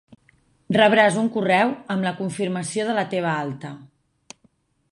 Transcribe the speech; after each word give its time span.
Rebràs 0.77 1.17
un 1.23 1.27
correu 1.35 1.73
amb 1.95 2.07
la 2.09 2.13
confirmació 2.21 2.87
de 2.89 2.95
la 3.01 3.05
teva 3.15 3.35
alta. 3.45 3.75